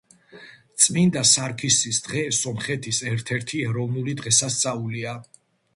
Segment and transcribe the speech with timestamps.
[0.85, 5.17] წმინდა სარქისის დღე სომხეთის ერთ-ერთი ეროვნული დღესასწაულია.